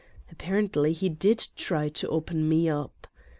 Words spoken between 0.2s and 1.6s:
Apparently he did